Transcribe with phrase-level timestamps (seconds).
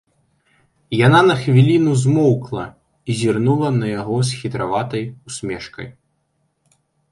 [1.07, 5.87] Яна на хвіліну змоўкла і зірнула на яго з хітраватай усмешкай.